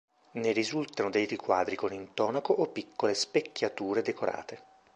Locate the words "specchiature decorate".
3.13-4.63